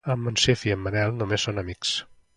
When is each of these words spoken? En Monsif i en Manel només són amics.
En 0.11 0.21
Monsif 0.27 0.63
i 0.69 0.73
en 0.77 0.81
Manel 0.87 1.13
només 1.21 1.47
són 1.49 1.65
amics. 1.67 1.93